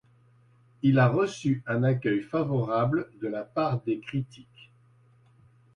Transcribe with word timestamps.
Il 0.81 0.97
a 0.97 1.07
reçu 1.09 1.61
un 1.67 1.83
accueil 1.83 2.21
favorable 2.21 3.11
de 3.21 3.27
la 3.27 3.43
part 3.43 3.83
des 3.83 3.99
critiques. 3.99 4.71